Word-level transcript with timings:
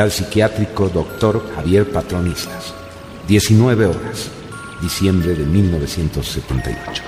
Hospital 0.00 0.10
Psiquiátrico 0.12 0.88
Dr. 0.88 1.52
Javier 1.54 1.90
Patronistas. 1.90 2.72
19 3.28 3.84
horas, 3.84 4.30
diciembre 4.80 5.34
de 5.34 5.44
1978. 5.44 7.02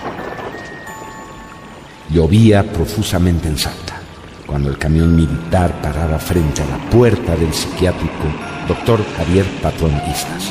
Llovía 2.11 2.71
profusamente 2.71 3.49
en 3.49 3.57
Salta, 3.57 3.99
cuando 4.47 4.69
el 4.69 4.77
camión 4.77 5.17
militar 5.17 5.81
paraba 5.81 6.19
frente 6.19 6.61
a 6.61 6.67
la 6.67 6.91
puerta 6.91 7.35
del 7.35 7.55
psiquiátrico 7.55 8.25
Dr. 8.69 9.03
Javier 9.17 9.47
Patronistas. 9.63 10.51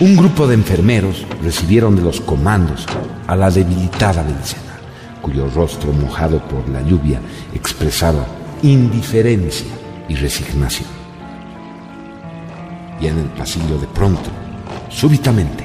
Un 0.00 0.16
grupo 0.16 0.46
de 0.46 0.54
enfermeros 0.54 1.24
recibieron 1.42 1.96
de 1.96 2.02
los 2.02 2.20
comandos 2.20 2.84
a 3.26 3.34
la 3.36 3.50
debilitada 3.50 4.22
Belicena, 4.22 4.80
cuyo 5.22 5.48
rostro 5.48 5.94
mojado 5.94 6.46
por 6.46 6.68
la 6.68 6.82
lluvia 6.82 7.20
expresaba 7.54 8.26
indiferencia 8.62 9.72
y 10.10 10.16
resignación. 10.16 10.91
En 13.08 13.18
el 13.18 13.26
pasillo 13.30 13.78
de 13.78 13.88
pronto, 13.88 14.30
súbitamente, 14.88 15.64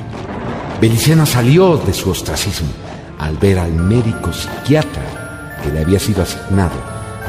Belicena 0.82 1.24
salió 1.24 1.78
de 1.78 1.94
su 1.94 2.10
ostracismo 2.10 2.70
al 3.20 3.38
ver 3.38 3.60
al 3.60 3.74
médico 3.74 4.34
psiquiatra 4.34 5.60
que 5.62 5.72
le 5.72 5.82
había 5.82 6.00
sido 6.00 6.24
asignado 6.24 6.76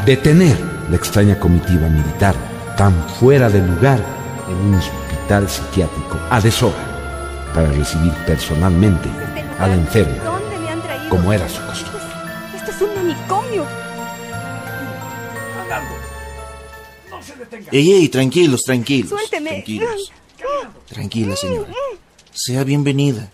detener 0.07 0.57
la 0.89 0.97
extraña 0.97 1.39
comitiva 1.39 1.89
militar 1.89 2.35
tan 2.79 2.95
fuera 3.21 3.51
de 3.51 3.61
lugar 3.61 4.01
en 4.49 4.57
un 4.57 4.75
hospital 4.77 5.47
psiquiátrico 5.47 6.19
a 6.31 6.41
deshora 6.41 7.51
para 7.55 7.71
recibir 7.73 8.13
personalmente 8.27 9.11
a 9.59 9.67
la 9.67 9.75
enferma, 9.75 10.41
como 11.11 11.35
era 11.35 11.47
su 11.51 11.61
costumbre. 11.67 12.01
Esto 12.57 12.71
es 12.71 12.81
un 12.81 12.95
manicomio. 12.95 13.88
Ey, 17.71 17.93
ey, 17.93 18.09
tranquilos, 18.09 18.63
tranquilos. 18.63 19.11
Suélteme. 19.11 19.51
Tranquilos. 19.51 20.13
Tranquila, 20.89 21.37
señora. 21.37 21.73
Sea 22.33 22.65
bienvenida. 22.65 23.31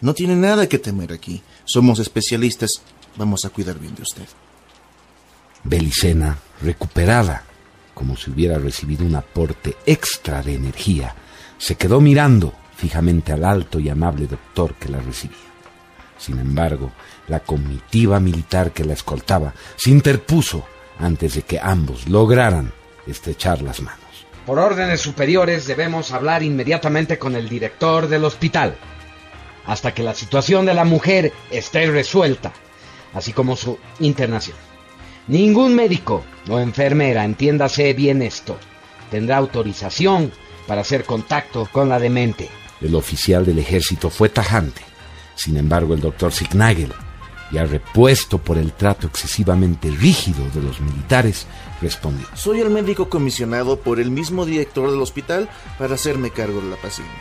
No 0.00 0.14
tiene 0.14 0.36
nada 0.36 0.68
que 0.68 0.78
temer 0.78 1.12
aquí. 1.12 1.42
Somos 1.64 1.98
especialistas. 1.98 2.82
Vamos 3.16 3.44
a 3.44 3.50
cuidar 3.50 3.78
bien 3.78 3.94
de 3.94 4.02
usted. 4.02 4.26
Belicena, 5.64 6.38
recuperada, 6.60 7.44
como 7.94 8.16
si 8.16 8.30
hubiera 8.30 8.58
recibido 8.58 9.04
un 9.04 9.14
aporte 9.14 9.76
extra 9.86 10.42
de 10.42 10.54
energía, 10.54 11.14
se 11.58 11.76
quedó 11.76 12.00
mirando 12.00 12.52
fijamente 12.76 13.32
al 13.32 13.44
alto 13.44 13.78
y 13.78 13.88
amable 13.88 14.26
doctor 14.26 14.74
que 14.74 14.88
la 14.88 15.00
recibía. 15.00 15.36
Sin 16.18 16.38
embargo, 16.38 16.90
la 17.28 17.40
comitiva 17.40 18.18
militar 18.18 18.72
que 18.72 18.84
la 18.84 18.94
escoltaba 18.94 19.54
se 19.76 19.90
interpuso 19.90 20.64
antes 20.98 21.34
de 21.34 21.42
que 21.42 21.60
ambos 21.60 22.08
lograran 22.08 22.72
estrechar 23.06 23.62
las 23.62 23.80
manos. 23.80 24.00
Por 24.46 24.58
órdenes 24.58 25.00
superiores 25.00 25.66
debemos 25.66 26.12
hablar 26.12 26.42
inmediatamente 26.42 27.18
con 27.18 27.36
el 27.36 27.48
director 27.48 28.08
del 28.08 28.24
hospital, 28.24 28.76
hasta 29.66 29.94
que 29.94 30.02
la 30.02 30.14
situación 30.14 30.66
de 30.66 30.74
la 30.74 30.84
mujer 30.84 31.32
esté 31.50 31.86
resuelta, 31.86 32.52
así 33.14 33.32
como 33.32 33.56
su 33.56 33.78
internación. 34.00 34.56
Ningún 35.28 35.76
médico 35.76 36.24
o 36.48 36.58
enfermera, 36.58 37.24
entiéndase 37.24 37.92
bien 37.92 38.22
esto, 38.22 38.58
tendrá 39.10 39.36
autorización 39.36 40.32
para 40.66 40.80
hacer 40.80 41.04
contacto 41.04 41.68
con 41.70 41.88
la 41.88 42.00
demente. 42.00 42.50
El 42.80 42.96
oficial 42.96 43.46
del 43.46 43.60
ejército 43.60 44.10
fue 44.10 44.28
tajante. 44.28 44.82
Sin 45.36 45.56
embargo, 45.56 45.94
el 45.94 46.00
doctor 46.00 46.32
Signagel, 46.32 46.92
ya 47.52 47.64
repuesto 47.64 48.38
por 48.38 48.58
el 48.58 48.72
trato 48.72 49.06
excesivamente 49.06 49.90
rígido 49.90 50.42
de 50.54 50.62
los 50.62 50.80
militares, 50.80 51.46
respondió. 51.80 52.26
Soy 52.34 52.60
el 52.60 52.70
médico 52.70 53.08
comisionado 53.08 53.78
por 53.78 54.00
el 54.00 54.10
mismo 54.10 54.46
director 54.46 54.90
del 54.90 55.00
hospital 55.00 55.48
para 55.78 55.94
hacerme 55.94 56.30
cargo 56.30 56.60
de 56.60 56.70
la 56.70 56.76
paciente. 56.76 57.12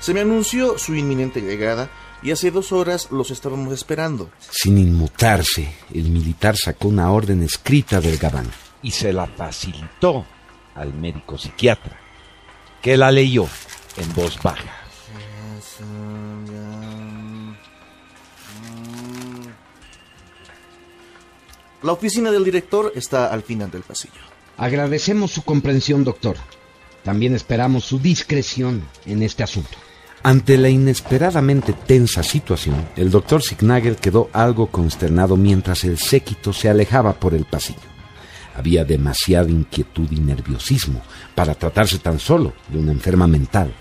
Se 0.00 0.14
me 0.14 0.20
anunció 0.20 0.78
su 0.78 0.94
inminente 0.94 1.40
llegada 1.40 1.90
y 2.22 2.30
hace 2.30 2.50
dos 2.50 2.72
horas 2.72 3.08
los 3.10 3.30
estábamos 3.30 3.72
esperando. 3.72 4.30
Sin 4.50 4.78
inmutarse, 4.78 5.72
el 5.92 6.10
militar 6.10 6.56
sacó 6.56 6.88
una 6.88 7.10
orden 7.10 7.42
escrita 7.42 8.00
del 8.00 8.16
gabán. 8.16 8.50
y 8.80 8.92
se 8.92 9.12
la 9.12 9.26
facilitó 9.26 10.24
al 10.76 10.94
médico 10.94 11.36
psiquiatra, 11.36 11.98
que 12.80 12.96
la 12.96 13.10
leyó 13.10 13.48
en 13.96 14.14
voz 14.14 14.40
baja. 14.40 14.87
La 21.82 21.92
oficina 21.92 22.32
del 22.32 22.44
director 22.44 22.92
está 22.96 23.32
al 23.32 23.42
final 23.42 23.70
del 23.70 23.82
pasillo. 23.82 24.20
Agradecemos 24.56 25.30
su 25.30 25.42
comprensión, 25.44 26.02
doctor. 26.02 26.36
También 27.04 27.36
esperamos 27.36 27.84
su 27.84 28.00
discreción 28.00 28.82
en 29.06 29.22
este 29.22 29.44
asunto. 29.44 29.78
Ante 30.24 30.58
la 30.58 30.68
inesperadamente 30.68 31.72
tensa 31.72 32.24
situación, 32.24 32.88
el 32.96 33.12
doctor 33.12 33.42
Signagel 33.42 33.94
quedó 33.94 34.28
algo 34.32 34.66
consternado 34.66 35.36
mientras 35.36 35.84
el 35.84 35.98
séquito 35.98 36.52
se 36.52 36.68
alejaba 36.68 37.12
por 37.12 37.34
el 37.34 37.44
pasillo. 37.44 37.78
Había 38.56 38.84
demasiada 38.84 39.48
inquietud 39.48 40.08
y 40.10 40.18
nerviosismo 40.18 41.00
para 41.36 41.54
tratarse 41.54 41.98
tan 42.00 42.18
solo 42.18 42.54
de 42.68 42.78
una 42.78 42.90
enferma 42.90 43.28
mental. 43.28 43.72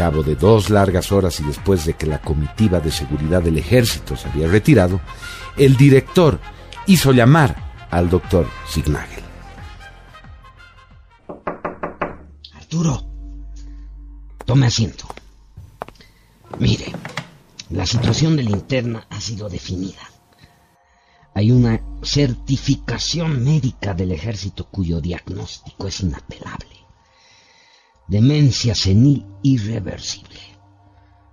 Cabo 0.00 0.22
de 0.22 0.34
dos 0.34 0.70
largas 0.70 1.12
horas 1.12 1.40
y 1.40 1.42
después 1.42 1.84
de 1.84 1.92
que 1.92 2.06
la 2.06 2.22
comitiva 2.22 2.80
de 2.80 2.90
seguridad 2.90 3.42
del 3.42 3.58
ejército 3.58 4.16
se 4.16 4.30
había 4.30 4.48
retirado, 4.48 4.98
el 5.58 5.76
director 5.76 6.40
hizo 6.86 7.12
llamar 7.12 7.86
al 7.90 8.08
doctor 8.08 8.46
Signagel. 8.66 9.22
Arturo, 12.54 13.06
tome 14.46 14.68
asiento. 14.68 15.04
Mire, 16.58 16.86
la 17.68 17.84
situación 17.84 18.36
de 18.36 18.44
la 18.44 18.52
interna 18.52 19.06
ha 19.10 19.20
sido 19.20 19.50
definida. 19.50 20.00
Hay 21.34 21.50
una 21.50 21.78
certificación 22.02 23.44
médica 23.44 23.92
del 23.92 24.12
ejército 24.12 24.64
cuyo 24.64 25.02
diagnóstico 25.02 25.88
es 25.88 26.00
inapelable. 26.00 26.79
Demencia 28.10 28.74
senil 28.74 29.24
irreversible. 29.40 30.40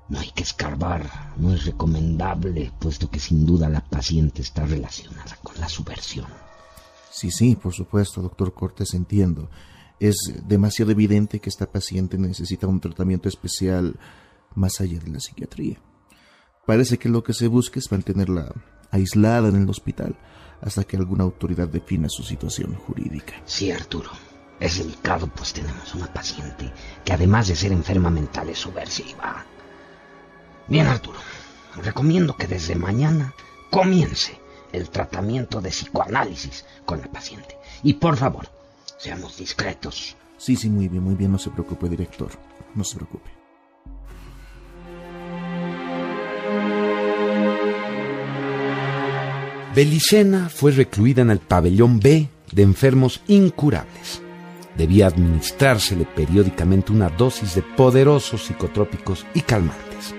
No 0.09 0.19
hay 0.19 0.29
que 0.29 0.43
escarbar, 0.43 1.33
no 1.35 1.51
es 1.51 1.65
recomendable, 1.65 2.71
puesto 2.79 3.09
que 3.09 3.19
sin 3.19 3.47
duda 3.47 3.67
la 3.67 3.81
paciente 3.81 4.43
está 4.43 4.63
relacionada 4.63 5.37
con 5.41 5.59
la 5.59 5.67
subversión. 5.67 6.27
Sí, 7.09 7.31
sí, 7.31 7.55
por 7.55 7.73
supuesto, 7.73 8.21
doctor 8.21 8.53
Cortés, 8.53 8.93
entiendo. 8.93 9.49
Es 9.99 10.17
demasiado 10.47 10.91
evidente 10.91 11.39
que 11.39 11.49
esta 11.49 11.65
paciente 11.65 12.19
necesita 12.19 12.67
un 12.67 12.79
tratamiento 12.79 13.27
especial 13.27 13.99
más 14.53 14.79
allá 14.79 14.99
de 14.99 15.09
la 15.09 15.19
psiquiatría. 15.19 15.81
Parece 16.67 16.99
que 16.99 17.09
lo 17.09 17.23
que 17.23 17.33
se 17.33 17.47
busca 17.47 17.79
es 17.79 17.91
mantenerla 17.91 18.53
aislada 18.91 19.49
en 19.49 19.55
el 19.55 19.67
hospital 19.67 20.15
hasta 20.61 20.83
que 20.83 20.95
alguna 20.95 21.23
autoridad 21.23 21.69
defina 21.69 22.07
su 22.07 22.21
situación 22.21 22.75
jurídica. 22.75 23.33
Sí, 23.45 23.71
Arturo. 23.71 24.11
Es 24.59 24.79
delicado, 24.79 25.27
pues 25.27 25.53
tenemos 25.53 25.93
una 25.93 26.11
paciente 26.11 26.71
que 27.05 27.13
además 27.13 27.47
de 27.47 27.55
ser 27.55 27.71
enferma 27.71 28.09
mental 28.09 28.49
es 28.49 28.59
subversiva. 28.59 29.45
Bien, 30.67 30.87
Arturo. 30.87 31.19
Recomiendo 31.83 32.35
que 32.35 32.47
desde 32.47 32.75
mañana 32.75 33.33
comience 33.69 34.39
el 34.71 34.89
tratamiento 34.89 35.61
de 35.61 35.69
psicoanálisis 35.69 36.65
con 36.85 36.99
la 36.99 37.07
paciente. 37.07 37.55
Y 37.83 37.93
por 37.93 38.17
favor, 38.17 38.49
seamos 38.97 39.37
discretos. 39.37 40.15
Sí, 40.37 40.55
sí, 40.55 40.69
muy 40.69 40.87
bien, 40.87 41.03
muy 41.03 41.15
bien, 41.15 41.31
no 41.31 41.37
se 41.37 41.51
preocupe, 41.51 41.87
director. 41.87 42.31
No 42.73 42.83
se 42.83 42.95
preocupe. 42.95 43.29
Belicena 49.75 50.49
fue 50.49 50.71
recluida 50.71 51.21
en 51.21 51.29
el 51.29 51.39
pabellón 51.39 51.99
B 51.99 52.27
de 52.51 52.63
enfermos 52.63 53.21
incurables. 53.27 54.23
Debía 54.77 55.07
administrársele 55.07 56.05
periódicamente 56.05 56.91
una 56.91 57.09
dosis 57.09 57.55
de 57.55 57.63
poderosos 57.63 58.45
psicotrópicos 58.45 59.25
y 59.33 59.41
calmantes. 59.41 60.13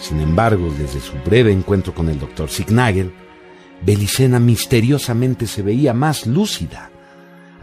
Sin 0.00 0.20
embargo, 0.20 0.68
desde 0.76 1.00
su 1.00 1.12
breve 1.24 1.52
encuentro 1.52 1.94
con 1.94 2.08
el 2.08 2.18
doctor 2.18 2.50
Signagel, 2.50 3.12
Belicena 3.84 4.40
misteriosamente 4.40 5.46
se 5.46 5.62
veía 5.62 5.94
más 5.94 6.26
lúcida. 6.26 6.90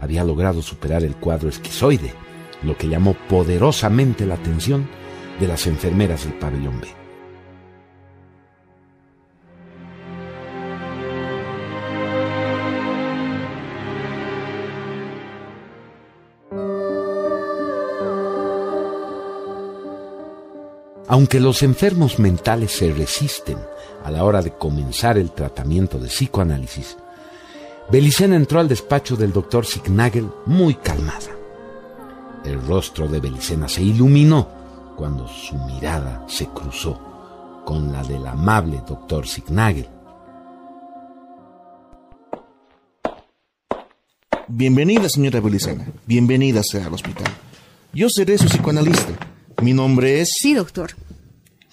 Había 0.00 0.24
logrado 0.24 0.62
superar 0.62 1.04
el 1.04 1.16
cuadro 1.16 1.48
esquizoide, 1.48 2.14
lo 2.62 2.76
que 2.76 2.88
llamó 2.88 3.14
poderosamente 3.28 4.24
la 4.24 4.34
atención 4.34 4.88
de 5.38 5.48
las 5.48 5.66
enfermeras 5.66 6.24
del 6.24 6.34
pabellón 6.34 6.80
B. 6.80 6.99
Aunque 21.10 21.40
los 21.40 21.64
enfermos 21.64 22.20
mentales 22.20 22.70
se 22.70 22.92
resisten 22.92 23.58
a 24.04 24.12
la 24.12 24.22
hora 24.22 24.42
de 24.42 24.52
comenzar 24.52 25.18
el 25.18 25.32
tratamiento 25.32 25.98
de 25.98 26.06
psicoanálisis, 26.06 26.96
Belicena 27.90 28.36
entró 28.36 28.60
al 28.60 28.68
despacho 28.68 29.16
del 29.16 29.32
doctor 29.32 29.66
Signagel 29.66 30.30
muy 30.46 30.76
calmada. 30.76 31.36
El 32.44 32.64
rostro 32.64 33.08
de 33.08 33.18
Belicena 33.18 33.68
se 33.68 33.82
iluminó 33.82 34.46
cuando 34.96 35.26
su 35.26 35.56
mirada 35.56 36.24
se 36.28 36.46
cruzó 36.46 37.62
con 37.66 37.90
la 37.90 38.04
del 38.04 38.24
amable 38.24 38.80
doctor 38.86 39.26
Signagel. 39.26 39.88
Bienvenida, 44.46 45.08
señora 45.08 45.40
Belicena. 45.40 45.88
Bienvenida 46.06 46.62
sea 46.62 46.86
al 46.86 46.94
hospital. 46.94 47.32
Yo 47.92 48.08
seré 48.08 48.38
su 48.38 48.44
psicoanalista. 48.44 49.29
Mi 49.62 49.72
nombre 49.72 50.20
es... 50.20 50.32
Sí, 50.32 50.54
doctor. 50.54 50.96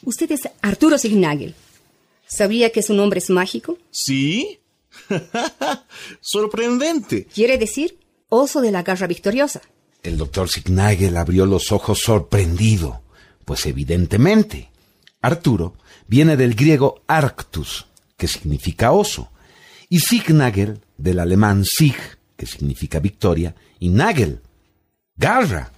Usted 0.03 0.31
es 0.31 0.41
Arturo 0.61 0.97
Signagel. 0.97 1.55
¿Sabía 2.27 2.71
que 2.71 2.81
su 2.81 2.93
nombre 2.93 3.19
es 3.19 3.29
mágico? 3.29 3.77
¿Sí? 3.91 4.59
Sorprendente. 6.21 7.25
Quiere 7.33 7.57
decir 7.57 7.97
oso 8.29 8.61
de 8.61 8.71
la 8.71 8.83
garra 8.83 9.07
victoriosa. 9.07 9.61
El 10.03 10.17
doctor 10.17 10.49
Signagel 10.49 11.15
abrió 11.17 11.45
los 11.45 11.71
ojos 11.71 11.99
sorprendido, 11.99 13.01
pues 13.45 13.65
evidentemente 13.65 14.69
Arturo 15.21 15.75
viene 16.07 16.37
del 16.37 16.55
griego 16.55 17.01
arctus, 17.07 17.87
que 18.15 18.27
significa 18.27 18.91
oso, 18.91 19.31
y 19.89 19.99
Signagel 19.99 20.81
del 20.97 21.19
alemán 21.19 21.65
Sig, 21.65 21.95
que 22.35 22.45
significa 22.45 22.99
victoria, 22.99 23.55
y 23.79 23.89
Nagel, 23.89 24.41
garra. 25.15 25.71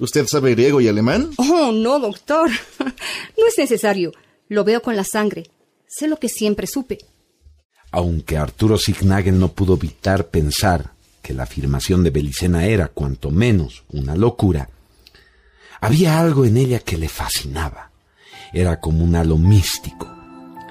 ¿Usted 0.00 0.26
sabe 0.26 0.52
griego 0.52 0.80
y 0.80 0.88
alemán? 0.88 1.30
Oh, 1.36 1.72
no, 1.72 1.98
doctor. 2.00 2.50
no 2.78 3.46
es 3.46 3.58
necesario. 3.58 4.12
Lo 4.48 4.64
veo 4.64 4.80
con 4.80 4.96
la 4.96 5.04
sangre. 5.04 5.50
Sé 5.86 6.08
lo 6.08 6.16
que 6.16 6.30
siempre 6.30 6.66
supe. 6.66 6.98
Aunque 7.90 8.38
Arturo 8.38 8.78
Signagel 8.78 9.38
no 9.38 9.52
pudo 9.52 9.74
evitar 9.74 10.28
pensar 10.28 10.92
que 11.20 11.34
la 11.34 11.42
afirmación 11.42 12.02
de 12.02 12.10
Belicena 12.10 12.64
era 12.64 12.88
cuanto 12.88 13.30
menos 13.30 13.84
una 13.92 14.16
locura, 14.16 14.70
había 15.82 16.18
algo 16.18 16.46
en 16.46 16.56
ella 16.56 16.78
que 16.78 16.96
le 16.96 17.08
fascinaba. 17.08 17.90
Era 18.54 18.80
como 18.80 19.04
un 19.04 19.16
halo 19.16 19.36
místico. 19.36 20.08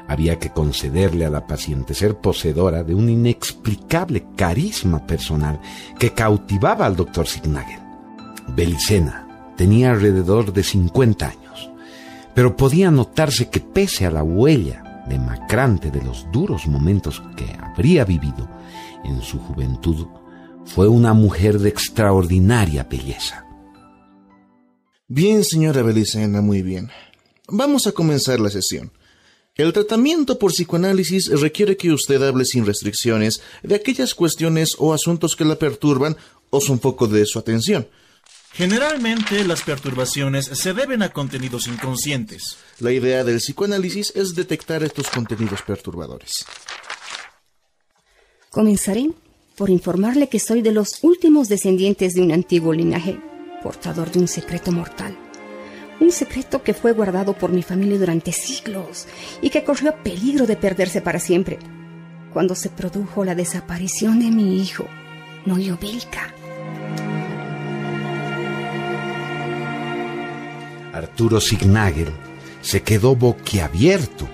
Había 0.08 0.40
que 0.40 0.50
concederle 0.50 1.26
a 1.26 1.30
la 1.30 1.46
paciente 1.46 1.94
ser 1.94 2.16
poseedora 2.16 2.84
de 2.84 2.96
un 2.96 3.10
inexplicable 3.10 4.26
carisma 4.36 5.06
personal 5.06 5.62
que 6.00 6.14
cautivaba 6.14 6.88
al 6.88 6.96
doctor 6.96 7.28
Signagel. 7.28 7.89
Belicena 8.56 9.54
tenía 9.58 9.92
alrededor 9.92 10.54
de 10.54 10.64
50 10.64 11.28
años, 11.28 11.70
pero 12.34 12.56
podía 12.56 12.92
notarse 12.92 13.50
que 13.50 13.60
pese 13.60 14.06
a 14.06 14.12
la 14.12 14.24
huella 14.24 15.04
demacrante 15.10 15.92
de 15.92 16.02
los 16.04 16.26
duros 16.32 16.68
momentos 16.68 17.22
que 17.36 17.52
habría 17.60 18.06
vivido 18.06 18.50
en 19.04 19.22
su 19.22 19.40
juventud, 19.40 20.08
fue 20.66 20.88
una 20.88 21.14
mujer 21.14 21.60
de 21.60 21.70
extraordinaria 21.70 22.84
belleza. 22.84 23.46
Bien, 25.08 25.44
señora 25.44 25.82
Belicena, 25.82 26.42
muy 26.42 26.62
bien. 26.62 26.90
Vamos 27.48 27.88
a 27.88 27.92
comenzar 27.92 28.40
la 28.40 28.52
sesión. 28.52 28.92
El 29.56 29.74
tratamiento 29.74 30.38
por 30.38 30.52
psicoanálisis 30.52 31.28
requiere 31.42 31.76
que 31.76 31.92
usted 31.92 32.22
hable 32.22 32.46
sin 32.46 32.66
restricciones 32.66 33.42
de 33.64 33.76
aquellas 33.76 34.14
cuestiones 34.14 34.76
o 34.78 34.94
asuntos 34.94 35.36
que 35.36 35.44
la 35.44 35.58
perturban 35.58 36.16
o 36.50 36.62
son 36.62 36.80
foco 36.80 37.08
de 37.08 37.26
su 37.26 37.40
atención. 37.40 37.88
Generalmente 38.60 39.46
las 39.46 39.62
perturbaciones 39.62 40.44
se 40.44 40.74
deben 40.74 41.02
a 41.02 41.14
contenidos 41.14 41.68
inconscientes. 41.68 42.58
La 42.82 42.92
idea 42.92 43.24
del 43.24 43.38
psicoanálisis 43.38 44.12
es 44.18 44.36
detectar 44.36 44.84
estos 44.84 45.10
contenidos 45.10 45.62
perturbadores. 45.62 46.46
Comenzaré 48.50 49.12
por 49.56 49.70
informarle 49.70 50.28
que 50.28 50.42
soy 50.42 50.62
de 50.62 50.74
los 50.74 51.06
últimos 51.06 51.48
descendientes 51.48 52.16
de 52.16 52.22
un 52.22 52.34
antiguo 52.34 52.74
linaje, 52.74 53.18
portador 53.64 54.12
de 54.12 54.20
un 54.20 54.28
secreto 54.28 54.74
mortal. 54.74 55.18
Un 56.02 56.12
secreto 56.12 56.62
que 56.62 56.74
fue 56.74 56.92
guardado 56.92 57.38
por 57.38 57.54
mi 57.54 57.64
familia 57.64 57.98
durante 57.98 58.34
siglos 58.34 59.08
y 59.42 59.52
que 59.52 59.64
corrió 59.64 59.96
peligro 60.04 60.46
de 60.46 60.58
perderse 60.58 61.00
para 61.00 61.20
siempre 61.20 61.60
cuando 62.34 62.56
se 62.56 62.68
produjo 62.68 63.24
la 63.24 63.36
desaparición 63.36 64.20
de 64.20 64.32
mi 64.32 64.62
hijo, 64.62 64.86
Noyo 65.46 65.78
Arturo 70.94 71.40
Signagel 71.40 72.10
se 72.62 72.82
quedó 72.82 73.16
boquiabierto. 73.16 74.28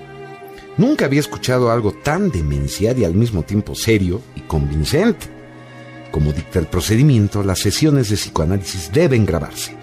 Nunca 0.77 1.05
había 1.05 1.19
escuchado 1.19 1.71
algo 1.71 1.93
tan 1.93 2.31
demencial 2.31 2.97
y 2.99 3.05
al 3.05 3.13
mismo 3.13 3.43
tiempo 3.43 3.75
serio 3.75 4.21
y 4.35 4.41
convincente. 4.41 5.27
Como 6.11 6.31
dicta 6.31 6.59
el 6.59 6.67
procedimiento, 6.67 7.43
las 7.43 7.59
sesiones 7.59 8.09
de 8.09 8.15
psicoanálisis 8.15 8.91
deben 8.91 9.25
grabarse. 9.25 9.75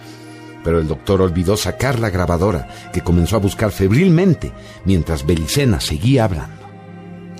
Pero 0.64 0.80
el 0.80 0.86
doctor 0.86 1.20
olvidó 1.20 1.56
sacar 1.56 1.98
la 1.98 2.10
grabadora, 2.10 2.90
que 2.92 3.00
comenzó 3.00 3.36
a 3.36 3.40
buscar 3.40 3.72
febrilmente 3.72 4.52
mientras 4.84 5.26
Belicena 5.26 5.80
seguía 5.80 6.24
hablando. 6.24 6.62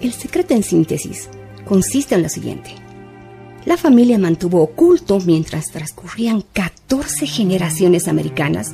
El 0.00 0.12
secreto 0.12 0.54
en 0.54 0.62
síntesis 0.62 1.28
consiste 1.64 2.16
en 2.16 2.22
lo 2.22 2.28
siguiente. 2.28 2.74
La 3.64 3.76
familia 3.76 4.18
mantuvo 4.18 4.60
oculto 4.60 5.20
mientras 5.20 5.70
transcurrían 5.70 6.42
14 6.52 7.26
generaciones 7.26 8.08
americanas 8.08 8.72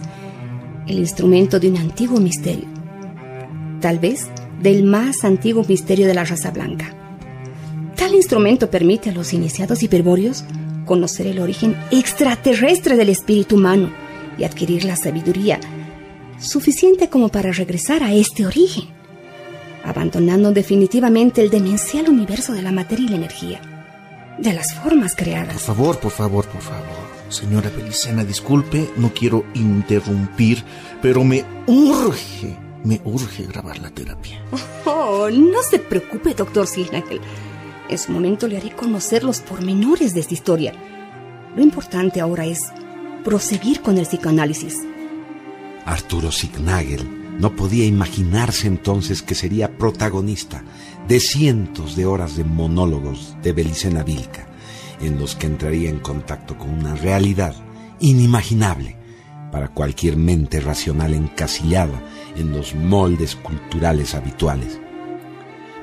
el 0.88 0.98
instrumento 0.98 1.60
de 1.60 1.70
un 1.70 1.76
antiguo 1.76 2.18
misterio, 2.20 2.66
tal 3.80 3.98
vez 3.98 4.26
del 4.60 4.82
más 4.84 5.24
antiguo 5.24 5.64
misterio 5.68 6.06
de 6.06 6.14
la 6.14 6.24
raza 6.24 6.50
blanca. 6.50 6.94
Tal 7.96 8.14
instrumento 8.14 8.70
permite 8.70 9.10
a 9.10 9.12
los 9.12 9.32
iniciados 9.32 9.82
hiperbóreos 9.82 10.44
conocer 10.86 11.26
el 11.26 11.38
origen 11.40 11.76
extraterrestre 11.90 12.96
del 12.96 13.10
espíritu 13.10 13.56
humano 13.56 13.90
y 14.38 14.44
adquirir 14.44 14.84
la 14.84 14.96
sabiduría 14.96 15.60
suficiente 16.40 17.08
como 17.08 17.28
para 17.28 17.50
regresar 17.52 18.02
a 18.02 18.12
este 18.14 18.46
origen, 18.46 18.84
abandonando 19.84 20.52
definitivamente 20.52 21.42
el 21.42 21.50
demencial 21.50 22.08
universo 22.08 22.52
de 22.52 22.62
la 22.62 22.72
materia 22.72 23.06
y 23.06 23.08
la 23.10 23.16
energía. 23.16 23.60
de 24.38 24.52
las 24.52 24.72
formas 24.72 25.14
Por 25.16 25.24
creadas. 25.24 25.60
favor, 25.62 25.98
por 25.98 26.12
favor, 26.12 26.46
por 26.46 26.62
favor. 26.62 27.07
Señora 27.28 27.70
Belicena, 27.70 28.24
disculpe, 28.24 28.90
no 28.96 29.12
quiero 29.12 29.44
interrumpir, 29.54 30.64
pero 31.02 31.24
me 31.24 31.44
urge, 31.66 32.56
me 32.84 33.00
urge 33.04 33.44
grabar 33.44 33.78
la 33.78 33.90
terapia. 33.90 34.42
Oh, 34.86 35.28
no 35.30 35.62
se 35.62 35.78
preocupe, 35.78 36.34
doctor 36.34 36.66
Silnagel. 36.66 37.20
En 37.88 37.98
su 37.98 38.12
momento 38.12 38.48
le 38.48 38.56
haré 38.56 38.70
conocer 38.70 39.24
los 39.24 39.40
pormenores 39.40 40.14
de 40.14 40.20
esta 40.20 40.34
historia. 40.34 40.72
Lo 41.54 41.62
importante 41.62 42.20
ahora 42.20 42.46
es 42.46 42.60
proseguir 43.24 43.82
con 43.82 43.98
el 43.98 44.06
psicoanálisis. 44.06 44.78
Arturo 45.84 46.32
Signagel 46.32 47.38
no 47.38 47.54
podía 47.54 47.84
imaginarse 47.84 48.66
entonces 48.66 49.22
que 49.22 49.34
sería 49.34 49.78
protagonista 49.78 50.62
de 51.06 51.20
cientos 51.20 51.94
de 51.94 52.04
horas 52.04 52.36
de 52.36 52.44
monólogos 52.44 53.36
de 53.42 53.52
Belicena 53.52 54.02
Vilca, 54.02 54.47
en 55.00 55.18
los 55.18 55.36
que 55.36 55.46
entraría 55.46 55.90
en 55.90 56.00
contacto 56.00 56.56
con 56.56 56.70
una 56.70 56.94
realidad 56.94 57.54
inimaginable 58.00 58.96
para 59.50 59.68
cualquier 59.68 60.16
mente 60.16 60.60
racional 60.60 61.14
encasillada 61.14 62.02
en 62.36 62.52
los 62.52 62.74
moldes 62.74 63.36
culturales 63.36 64.14
habituales. 64.14 64.78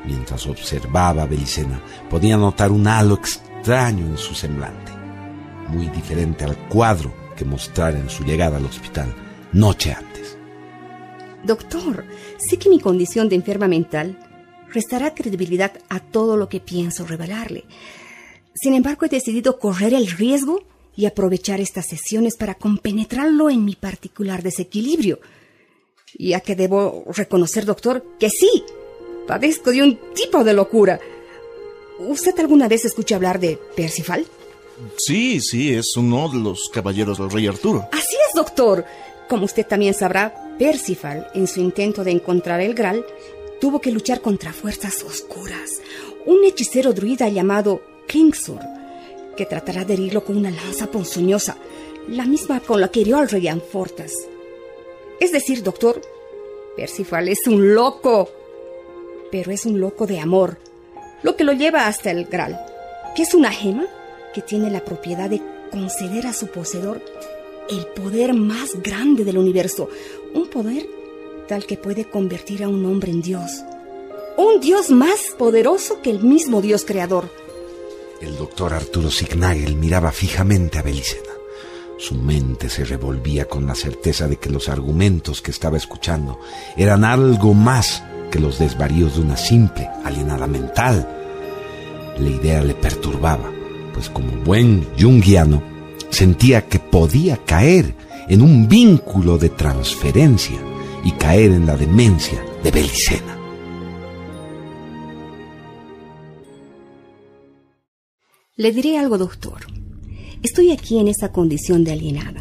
Mientras 0.06 0.46
observaba 0.48 1.24
a 1.24 1.26
Belicena, 1.26 1.82
podía 2.10 2.38
notar 2.38 2.72
un 2.72 2.88
halo 2.88 3.16
extraño 3.16 4.06
en 4.06 4.18
su 4.18 4.36
semblante, 4.36 4.92
muy 5.70 5.88
diferente 5.88 6.46
al 6.46 6.56
cuadro 6.70 7.14
que 7.36 7.46
mostrara 7.46 7.98
en 7.98 8.10
su 8.10 8.24
llegada 8.24 8.58
al 8.58 8.66
hospital 8.66 9.14
noche 9.52 9.94
antes. 9.94 10.38
Doctor, 11.44 12.06
sé 12.38 12.58
que 12.58 12.70
mi 12.70 12.80
condición 12.80 13.30
de 13.30 13.36
enferma 13.36 13.68
mental 13.68 14.18
restará 14.72 15.14
credibilidad 15.14 15.72
a 15.90 16.00
todo 16.00 16.38
lo 16.38 16.50
que 16.50 16.60
pienso 16.60 17.06
revelarle. 17.06 17.66
Sin 18.56 18.74
embargo, 18.74 19.06
he 19.06 19.10
decidido 19.10 19.60
correr 19.60 19.94
el 19.94 20.08
riesgo 20.08 20.64
y 20.96 21.06
aprovechar 21.06 21.60
estas 21.60 21.88
sesiones 21.88 22.38
para 22.38 22.56
compenetrarlo 22.56 23.50
en 23.50 23.66
mi 23.66 23.76
particular 23.76 24.42
desequilibrio. 24.42 25.20
Ya 26.18 26.40
que 26.40 26.56
debo 26.56 27.04
reconocer, 27.14 27.66
doctor, 27.66 28.06
que 28.18 28.30
sí, 28.30 28.64
padezco 29.28 29.72
de 29.72 29.84
un 29.84 30.00
tipo 30.14 30.44
de 30.46 30.54
locura. 30.54 31.00
¿Usted 32.00 32.38
alguna 32.40 32.70
vez 32.70 32.86
escucha 32.86 33.18
hablar 33.18 33.40
de 33.42 33.60
Percival? 33.76 34.26
Sí, 34.98 35.42
sí, 35.42 35.74
es 35.74 35.96
uno 35.98 36.30
de 36.30 36.40
los 36.40 36.70
caballeros 36.70 37.18
del 37.18 37.32
rey 37.32 37.48
Arturo. 37.48 37.88
Así 37.92 38.16
es, 38.28 38.36
doctor. 38.36 38.86
Como 39.28 39.46
usted 39.46 39.66
también 39.66 39.94
sabrá, 39.94 40.56
Percival, 40.58 41.28
en 41.34 41.48
su 41.48 41.60
intento 41.60 42.06
de 42.06 42.12
encontrar 42.12 42.62
el 42.62 42.74
Graal, 42.74 43.06
tuvo 43.60 43.82
que 43.82 43.92
luchar 43.92 44.22
contra 44.22 44.54
fuerzas 44.54 45.04
oscuras. 45.04 45.82
Un 46.26 46.46
hechicero 46.46 46.94
druida 46.94 47.28
llamado 47.28 47.82
Klingsor, 48.08 48.62
que 49.36 49.46
tratará 49.46 49.86
de 49.86 49.94
herirlo 49.94 50.24
con 50.24 50.38
una 50.38 50.52
lanza 50.52 50.88
ponzoñosa, 50.88 51.58
la 52.08 52.26
misma 52.26 52.60
con 52.60 52.82
la 52.82 52.90
que 52.90 53.02
hirió 53.02 53.18
al 53.18 53.30
rey 53.30 53.48
Anfortas. 53.48 54.14
Es 55.20 55.32
decir, 55.32 55.64
doctor, 55.64 56.02
Percival 56.76 57.30
es 57.30 57.48
un 57.48 57.74
loco, 57.74 58.30
pero 59.32 59.52
es 59.52 59.66
un 59.66 59.80
loco 59.80 60.06
de 60.06 60.20
amor, 60.20 60.58
lo 61.24 61.36
que 61.36 61.44
lo 61.44 61.54
lleva 61.54 61.88
hasta 61.88 62.12
el 62.12 62.26
Graal, 62.26 62.60
que 63.16 63.24
es 63.24 63.34
una 63.34 63.52
gema 63.52 63.88
que 64.34 64.42
tiene 64.42 64.70
la 64.70 64.84
propiedad 64.84 65.30
de 65.30 65.42
conceder 65.72 66.28
a 66.28 66.34
su 66.34 66.48
poseedor 66.48 67.02
el 67.70 67.88
poder 67.88 68.34
más 68.34 68.82
grande 68.82 69.24
del 69.24 69.38
universo, 69.38 69.90
un 70.34 70.48
poder 70.48 70.88
tal 71.48 71.66
que 71.66 71.78
puede 71.78 72.06
convertir 72.06 72.64
a 72.64 72.68
un 72.68 72.86
hombre 72.86 73.12
en 73.12 73.22
Dios, 73.22 73.64
un 74.38 74.60
Dios 74.60 74.90
más 74.90 75.34
poderoso 75.38 76.02
que 76.02 76.12
el 76.12 76.20
mismo 76.20 76.62
Dios 76.62 76.86
creador. 76.86 77.30
El 78.22 78.38
doctor 78.38 78.74
Arturo 78.74 79.12
Signagel 79.12 79.76
miraba 79.76 80.12
fijamente 80.12 80.80
a 80.80 80.82
Belicena. 80.82 81.34
Su 81.98 82.16
mente 82.16 82.70
se 82.70 82.86
revolvía 82.86 83.46
con 83.46 83.68
la 83.68 83.76
certeza 83.76 84.28
de 84.28 84.38
que 84.38 84.50
los 84.50 84.70
argumentos 84.70 85.42
que 85.42 85.52
estaba 85.52 85.78
escuchando 85.78 86.40
eran 86.78 87.04
algo 87.04 87.54
más 87.54 88.04
que 88.32 88.40
los 88.40 88.58
desvaríos 88.58 89.16
de 89.16 89.22
una 89.22 89.36
simple 89.38 89.90
alienada 90.04 90.48
mental. 90.48 91.08
La 92.18 92.30
idea 92.30 92.64
le 92.64 92.74
perturbaba, 92.74 93.52
pues 93.94 94.10
como 94.10 94.32
buen 94.44 94.88
junguiano 94.98 95.62
sentía 96.10 96.68
que 96.68 96.80
podía 96.80 97.38
caer 97.38 97.96
en 98.30 98.42
un 98.42 98.70
vínculo 98.70 99.38
de 99.38 99.50
transferencia 99.50 100.58
y 101.04 101.12
caer 101.12 101.52
en 101.52 101.66
la 101.66 101.76
demencia 101.76 102.44
de 102.64 102.72
Belicena. 102.72 103.35
Le 108.58 108.72
diré 108.72 108.98
algo, 108.98 109.18
doctor. 109.18 109.66
Estoy 110.42 110.72
aquí 110.72 110.98
en 110.98 111.10
esa 111.10 111.34
condición 111.34 111.84
de 111.84 111.92
alienada, 111.92 112.40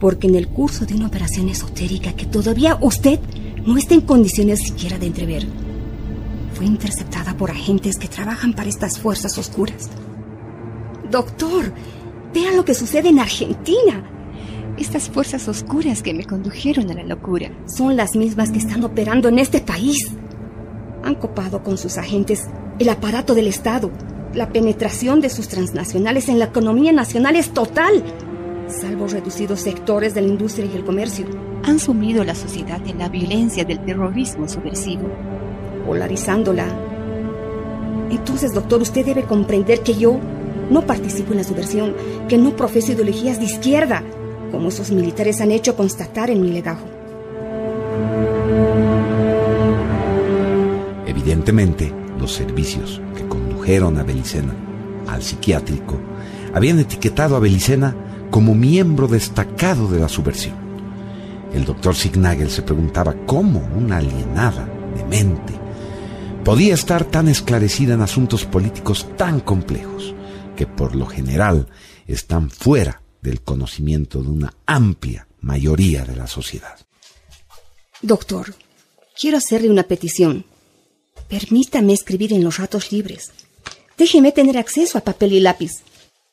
porque 0.00 0.28
en 0.28 0.34
el 0.34 0.48
curso 0.48 0.86
de 0.86 0.94
una 0.94 1.08
operación 1.08 1.50
esotérica 1.50 2.14
que 2.14 2.24
todavía 2.24 2.78
usted 2.80 3.20
no 3.66 3.76
está 3.76 3.92
en 3.92 4.00
condiciones 4.00 4.60
siquiera 4.60 4.98
de 4.98 5.04
entrever, 5.04 5.46
fue 6.54 6.64
interceptada 6.64 7.36
por 7.36 7.50
agentes 7.50 7.98
que 7.98 8.08
trabajan 8.08 8.54
para 8.54 8.70
estas 8.70 8.98
fuerzas 8.98 9.36
oscuras. 9.36 9.90
Doctor, 11.10 11.70
vean 12.32 12.56
lo 12.56 12.64
que 12.64 12.72
sucede 12.72 13.10
en 13.10 13.18
Argentina. 13.18 14.10
Estas 14.78 15.10
fuerzas 15.10 15.48
oscuras 15.48 16.02
que 16.02 16.14
me 16.14 16.24
condujeron 16.24 16.90
a 16.90 16.94
la 16.94 17.04
locura. 17.04 17.50
Son 17.66 17.94
las 17.94 18.16
mismas 18.16 18.50
que 18.52 18.58
están 18.58 18.82
operando 18.84 19.28
en 19.28 19.38
este 19.38 19.60
país. 19.60 20.12
Han 21.04 21.16
copado 21.16 21.62
con 21.62 21.76
sus 21.76 21.98
agentes 21.98 22.46
el 22.78 22.88
aparato 22.88 23.34
del 23.34 23.48
Estado. 23.48 23.92
La 24.36 24.50
penetración 24.50 25.22
de 25.22 25.30
sus 25.30 25.48
transnacionales 25.48 26.28
en 26.28 26.38
la 26.38 26.44
economía 26.44 26.92
nacional 26.92 27.36
es 27.36 27.54
total, 27.54 28.04
salvo 28.68 29.08
reducidos 29.08 29.60
sectores 29.60 30.12
de 30.12 30.20
la 30.20 30.28
industria 30.28 30.66
y 30.66 30.76
el 30.76 30.84
comercio, 30.84 31.24
Han 31.64 31.78
sumido 31.78 32.20
a 32.20 32.26
la 32.26 32.34
sociedad 32.34 32.86
en 32.86 32.98
la 32.98 33.08
violencia 33.08 33.64
del 33.64 33.82
terrorismo 33.82 34.46
subversivo. 34.46 35.08
polarizándola. 35.86 36.66
Entonces, 38.10 38.52
doctor, 38.52 38.82
usted 38.82 39.06
debe 39.06 39.22
comprender 39.22 39.80
que 39.80 39.94
yo 39.94 40.18
no 40.68 40.82
participo 40.82 41.32
en 41.32 41.38
la 41.38 41.44
subversión, 41.44 41.94
que 42.28 42.36
no 42.36 42.54
profeso 42.54 42.92
ideologías 42.92 43.38
de 43.38 43.46
izquierda, 43.46 44.02
como 44.52 44.68
esos 44.68 44.90
militares 44.90 45.40
han 45.40 45.50
hecho 45.50 45.76
constatar 45.76 46.28
en 46.28 46.42
mi 46.42 46.50
legajo. 46.50 46.86
Evidentemente, 51.06 51.90
los 52.18 52.32
servicios 52.32 53.00
que 53.16 53.25
a 53.66 54.02
Belicena 54.04 54.54
al 55.08 55.24
psiquiátrico 55.24 55.98
habían 56.54 56.78
etiquetado 56.78 57.34
a 57.34 57.40
Belicena 57.40 57.96
como 58.30 58.54
miembro 58.54 59.08
destacado 59.08 59.88
de 59.88 59.98
la 59.98 60.08
subversión. 60.08 60.54
El 61.52 61.64
doctor 61.64 61.96
Signagel 61.96 62.48
se 62.48 62.62
preguntaba 62.62 63.16
cómo 63.26 63.68
una 63.76 63.96
alienada 63.96 64.68
de 64.94 65.04
mente 65.06 65.52
podía 66.44 66.74
estar 66.74 67.06
tan 67.06 67.26
esclarecida 67.26 67.94
en 67.94 68.02
asuntos 68.02 68.44
políticos 68.44 69.08
tan 69.16 69.40
complejos 69.40 70.14
que 70.54 70.68
por 70.68 70.94
lo 70.94 71.06
general 71.06 71.66
están 72.06 72.50
fuera 72.50 73.02
del 73.20 73.40
conocimiento 73.40 74.22
de 74.22 74.28
una 74.28 74.54
amplia 74.64 75.26
mayoría 75.40 76.04
de 76.04 76.14
la 76.14 76.28
sociedad. 76.28 76.78
Doctor, 78.00 78.54
quiero 79.20 79.38
hacerle 79.38 79.70
una 79.70 79.82
petición. 79.82 80.44
Permítame 81.28 81.92
escribir 81.92 82.32
en 82.32 82.44
los 82.44 82.58
ratos 82.58 82.92
libres. 82.92 83.32
Déjeme 83.96 84.32
tener 84.32 84.58
acceso 84.58 84.98
a 84.98 85.00
papel 85.00 85.32
y 85.32 85.40
lápiz. 85.40 85.82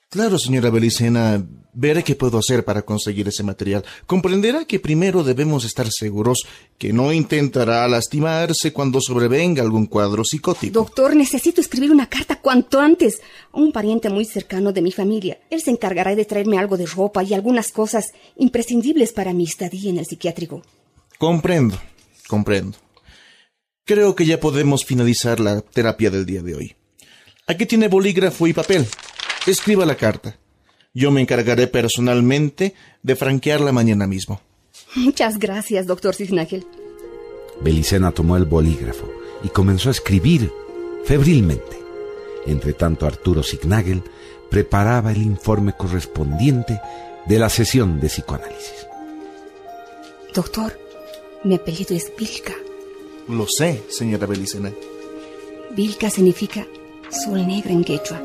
Claro, 0.10 0.38
señora 0.38 0.70
Belicena, 0.70 1.43
veré 1.74 2.03
qué 2.03 2.15
puedo 2.15 2.38
hacer 2.38 2.63
para 2.63 2.84
conseguir 2.84 3.27
ese 3.27 3.41
material. 3.41 3.84
Comprenderá 4.05 4.65
que 4.65 4.79
primero 4.79 5.24
debemos 5.24 5.65
estar 5.65 5.89
seguros 5.91 6.46
que 6.77 6.93
no 6.93 7.12
intentará 7.12 7.88
lastimarse 7.88 8.72
cuando 8.72 9.01
sobrevenga 9.01 9.63
algún 9.63 9.88
cuadro 9.88 10.24
psicótico. 10.24 10.72
Doctor, 10.72 11.15
necesito 11.15 11.62
escribir 11.62 11.91
una 11.91 12.10
carta 12.10 12.39
cuanto 12.39 12.79
antes 12.79 13.22
a 13.51 13.60
un 13.60 13.72
pariente 13.72 14.10
muy 14.10 14.25
cercano 14.25 14.72
de 14.72 14.84
mi 14.84 14.91
familia. 14.91 15.39
Él 15.50 15.62
se 15.62 15.72
encargará 15.72 16.15
de 16.15 16.25
traerme 16.25 16.60
algo 16.60 16.77
de 16.77 16.86
ropa 16.86 17.24
y 17.24 17.34
algunas 17.34 17.72
cosas 17.72 18.12
imprescindibles 18.36 19.13
para 19.13 19.34
mi 19.34 19.46
estadía 19.46 19.89
en 19.89 19.98
el 19.98 20.05
psiquiátrico. 20.05 20.62
Comprendo, 21.17 21.79
comprendo. 22.27 22.77
Creo 23.84 24.15
que 24.15 24.25
ya 24.25 24.39
podemos 24.39 24.86
finalizar 24.86 25.39
la 25.39 25.62
terapia 25.62 26.12
del 26.12 26.25
día 26.25 26.43
de 26.43 26.55
hoy. 26.55 26.75
Aquí 27.45 27.65
tiene 27.65 27.89
bolígrafo 27.89 28.47
y 28.47 28.53
papel. 28.53 28.88
Escriba 29.45 29.85
la 29.85 29.95
carta. 29.95 30.38
Yo 30.93 31.12
me 31.12 31.21
encargaré 31.21 31.67
personalmente 31.67 32.73
de 33.01 33.15
franquearla 33.15 33.73
mañana 33.73 34.07
mismo. 34.07 34.39
Muchas 34.95 35.39
gracias, 35.39 35.85
doctor 35.85 36.15
Signagel. 36.15 36.65
Belicena 37.62 38.12
tomó 38.12 38.38
el 38.38 38.45
bolígrafo 38.45 39.12
y 39.43 39.50
comenzó 39.50 39.89
a 39.89 39.91
escribir 39.91 40.51
febrilmente. 41.03 41.77
Entre 42.45 42.73
tanto, 42.73 43.05
Arturo 43.05 43.43
Signagel 43.43 44.03
preparaba 44.50 45.12
el 45.12 45.21
informe 45.21 45.73
correspondiente 45.73 46.79
de 47.25 47.39
la 47.39 47.50
sesión 47.50 48.00
de 48.00 48.07
psicoanálisis. 48.07 48.88
Doctor, 50.33 50.79
mi 51.43 51.55
apellido 51.55 51.95
es 51.95 52.12
Vilca. 52.17 52.53
Lo 53.27 53.47
sé, 53.47 53.83
señora 53.89 54.27
Belicena. 54.27 54.71
Vilca 55.75 56.09
significa 56.09 56.65
sol 57.13 57.46
negra 57.48 57.72
en 57.72 57.84
quechua. 57.84 58.22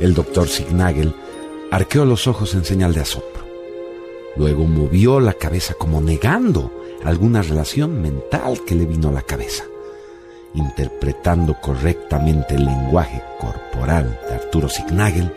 El 0.00 0.14
doctor 0.14 0.48
Signagel 0.48 1.14
arqueó 1.70 2.04
los 2.04 2.26
ojos 2.26 2.54
en 2.54 2.64
señal 2.64 2.94
de 2.94 3.00
asombro. 3.00 3.44
Luego 4.36 4.64
movió 4.64 5.20
la 5.20 5.34
cabeza 5.34 5.74
como 5.74 6.00
negando 6.00 6.72
alguna 7.04 7.42
relación 7.42 8.00
mental 8.00 8.60
que 8.64 8.74
le 8.74 8.86
vino 8.86 9.08
a 9.08 9.12
la 9.12 9.22
cabeza. 9.22 9.64
Interpretando 10.54 11.54
correctamente 11.60 12.54
el 12.54 12.64
lenguaje 12.64 13.22
corporal 13.38 14.20
de 14.28 14.34
Arturo 14.34 14.68
Signagel, 14.68 15.32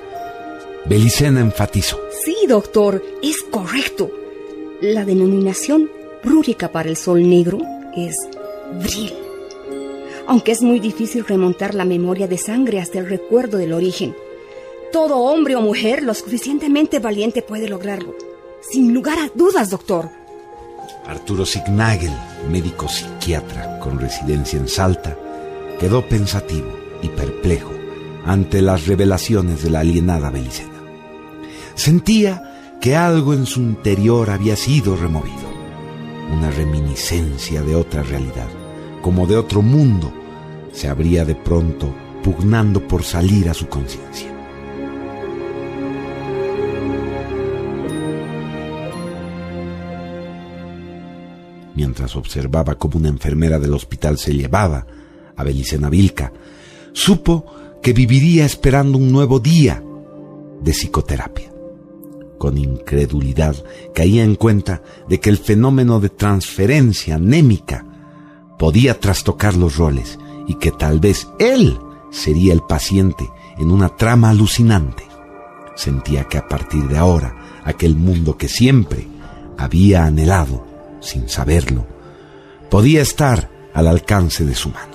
Belicena 0.86 1.40
enfatizó. 1.40 2.00
Sí, 2.24 2.36
doctor, 2.48 3.04
es 3.22 3.42
correcto. 3.44 4.12
La 4.82 5.06
denominación 5.06 5.90
rúrica 6.24 6.72
para 6.72 6.90
el 6.90 6.98
sol 6.98 7.28
negro 7.30 7.60
es 7.96 8.18
vril. 8.82 9.23
Aunque 10.28 10.52
es 10.52 10.62
muy 10.62 10.80
difícil 10.80 11.26
remontar 11.26 11.76
la 11.76 11.86
memoria 11.86 12.28
de 12.28 12.38
sangre 12.38 12.80
hasta 12.80 13.00
el 13.00 13.10
recuerdo 13.10 13.58
del 13.58 13.74
origen. 13.74 14.16
Todo 14.92 15.18
hombre 15.18 15.56
o 15.56 15.62
mujer 15.62 16.04
lo 16.04 16.14
suficientemente 16.14 17.00
valiente 17.00 17.42
puede 17.42 17.68
lograrlo. 17.68 18.16
Sin 18.62 18.94
lugar 18.94 19.20
a 19.20 19.30
dudas, 19.36 19.70
doctor. 19.70 20.10
Arturo 21.06 21.46
Signagel, 21.46 22.14
médico 22.50 22.88
psiquiatra 22.88 23.80
con 23.80 24.00
residencia 24.00 24.58
en 24.58 24.68
Salta, 24.68 25.18
quedó 25.80 26.08
pensativo 26.08 26.72
y 27.02 27.10
perplejo 27.10 27.72
ante 28.26 28.62
las 28.62 28.88
revelaciones 28.88 29.64
de 29.64 29.70
la 29.70 29.82
alienada 29.82 30.30
Belicena. 30.30 30.82
Sentía 31.76 32.78
que 32.80 32.96
algo 32.96 33.34
en 33.34 33.46
su 33.46 33.62
interior 33.62 34.30
había 34.30 34.56
sido 34.56 34.96
removido, 34.96 35.50
una 36.32 36.50
reminiscencia 36.52 37.62
de 37.62 37.76
otra 37.76 38.04
realidad, 38.04 38.48
como 39.04 39.28
de 39.28 39.36
otro 39.36 39.62
mundo, 39.62 40.14
se 40.72 40.88
abría 40.88 41.26
de 41.26 41.36
pronto 41.36 41.94
pugnando 42.24 42.88
por 42.88 43.04
salir 43.04 43.50
a 43.50 43.54
su 43.54 43.68
conciencia. 43.68 44.32
Mientras 51.76 52.16
observaba 52.16 52.76
cómo 52.76 52.98
una 52.98 53.10
enfermera 53.10 53.60
del 53.60 53.74
hospital 53.74 54.18
se 54.18 54.34
llevaba 54.34 54.88
a 55.36 55.44
Belicena 55.44 55.90
Vilca, 55.90 56.32
supo 56.94 57.46
que 57.82 57.92
viviría 57.92 58.46
esperando 58.46 58.98
un 58.98 59.12
nuevo 59.12 59.42
día 59.42 59.84
de 60.62 60.72
psicoterapia. 60.72 61.52
Con 62.38 62.58
incredulidad 62.58 63.56
caía 63.94 64.24
en 64.24 64.36
cuenta 64.36 64.82
de 65.10 65.20
que 65.20 65.30
el 65.30 65.40
fenómeno 65.40 66.00
de 66.00 66.10
transferencia 66.10 67.16
anémica 67.16 67.86
podía 68.58 69.00
trastocar 69.00 69.56
los 69.56 69.78
roles 69.78 70.20
y 70.48 70.56
que 70.56 70.72
tal 70.72 71.00
vez 71.00 71.28
él 71.40 71.80
sería 72.12 72.54
el 72.54 72.62
paciente 72.62 73.30
en 73.58 73.72
una 73.72 73.90
trama 73.90 74.30
alucinante. 74.30 75.04
Sentía 75.76 76.26
que 76.26 76.38
a 76.38 76.48
partir 76.48 76.88
de 76.88 76.98
ahora 76.98 77.36
aquel 77.64 77.96
mundo 77.96 78.38
que 78.38 78.48
siempre 78.48 79.08
había 79.58 80.06
anhelado 80.06 80.66
sin 81.02 81.30
saberlo, 81.30 81.86
podía 82.70 83.02
estar 83.02 83.50
al 83.74 83.88
alcance 83.88 84.46
de 84.46 84.56
su 84.56 84.70
mano. 84.70 84.93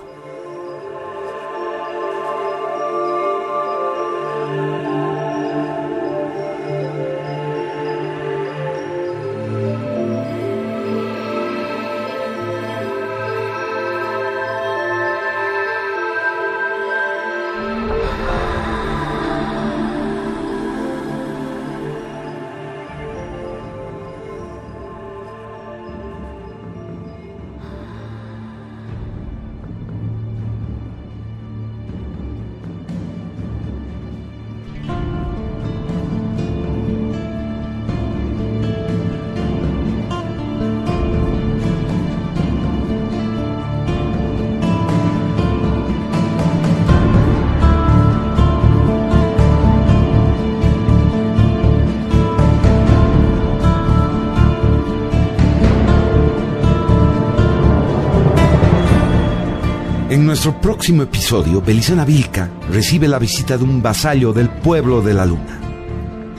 Nuestro 60.28 60.60
próximo 60.60 61.04
episodio, 61.04 61.62
Belicena 61.62 62.04
Vilca 62.04 62.50
recibe 62.70 63.08
la 63.08 63.18
visita 63.18 63.56
de 63.56 63.64
un 63.64 63.80
vasallo 63.80 64.34
del 64.34 64.50
pueblo 64.50 65.00
de 65.00 65.14
la 65.14 65.24
luna. 65.24 65.58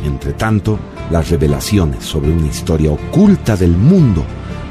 Entre 0.05 0.33
tanto, 0.33 0.77
las 1.09 1.31
revelaciones 1.31 2.05
sobre 2.05 2.29
una 2.29 2.45
historia 2.45 2.91
oculta 2.91 3.57
del 3.57 3.71
mundo 3.71 4.23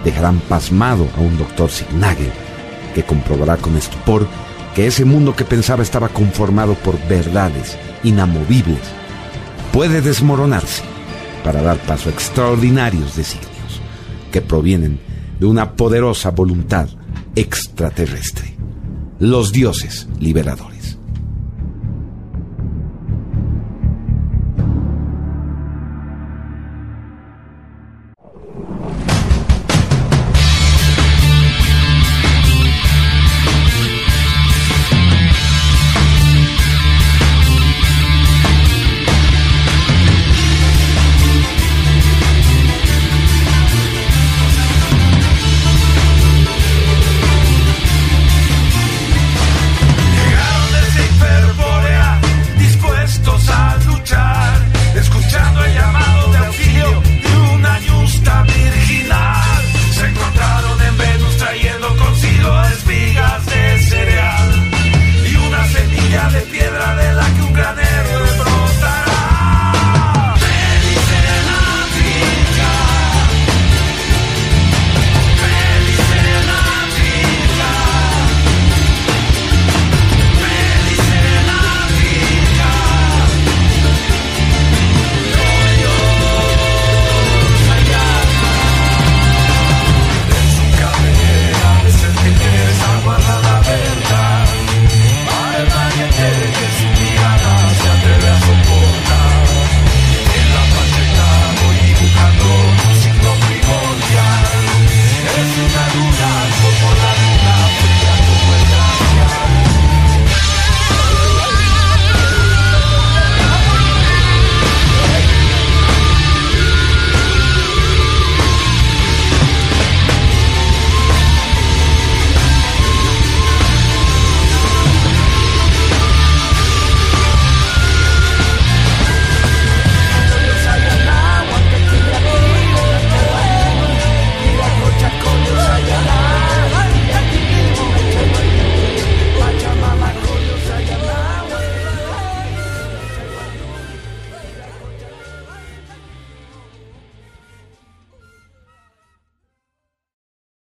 dejarán 0.04 0.38
pasmado 0.38 1.08
a 1.16 1.20
un 1.20 1.36
doctor 1.36 1.68
Signagel, 1.68 2.30
que 2.94 3.02
comprobará 3.02 3.56
con 3.56 3.76
estupor 3.76 4.24
que 4.72 4.86
ese 4.86 5.04
mundo 5.04 5.34
que 5.34 5.44
pensaba 5.44 5.82
estaba 5.82 6.10
conformado 6.10 6.74
por 6.74 6.96
verdades 7.08 7.76
inamovibles 8.04 8.78
puede 9.72 10.00
desmoronarse 10.00 10.84
para 11.42 11.60
dar 11.60 11.78
paso 11.78 12.08
a 12.08 12.12
extraordinarios 12.12 13.16
designios 13.16 13.80
que 14.30 14.42
provienen 14.42 15.00
de 15.40 15.46
una 15.46 15.72
poderosa 15.72 16.30
voluntad 16.30 16.88
extraterrestre 17.34 18.57
los 19.18 19.52
dioses 19.52 20.06
liberadores. 20.20 20.77